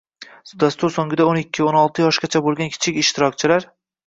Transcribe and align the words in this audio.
Dastur 0.61 0.93
so‘ngida 0.95 1.27
o’n 1.33 1.41
ikki– 1.41 1.67
o’n 1.67 1.77
olti 1.83 2.05
yoshgacha 2.05 2.43
bo‘lgan 2.49 2.73
kichik 2.79 2.99
ishtirokchilar 3.05 3.71